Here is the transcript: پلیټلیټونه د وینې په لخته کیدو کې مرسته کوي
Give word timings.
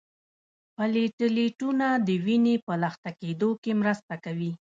پلیټلیټونه 0.75 1.87
د 2.07 2.09
وینې 2.25 2.55
په 2.65 2.73
لخته 2.83 3.09
کیدو 3.21 3.49
کې 3.63 3.71
مرسته 3.81 4.13
کوي 4.23 4.51